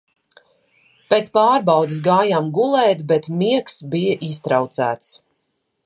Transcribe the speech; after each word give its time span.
Pēc 1.13 1.29
pārbaudes 1.35 1.99
gājām 2.09 2.47
gulēt, 2.57 3.05
bet 3.13 3.31
miegs 3.43 3.79
bija 3.93 4.17
iztraucēts. 4.31 5.15